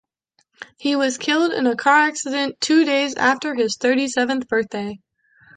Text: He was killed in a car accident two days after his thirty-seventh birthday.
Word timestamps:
He 0.79 0.95
was 0.95 1.19
killed 1.19 1.51
in 1.53 1.67
a 1.67 1.75
car 1.75 1.93
accident 1.95 2.59
two 2.59 2.85
days 2.85 3.13
after 3.13 3.53
his 3.53 3.77
thirty-seventh 3.77 4.47
birthday. 4.47 4.99